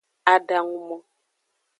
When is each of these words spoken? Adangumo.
Adangumo. 0.33 0.97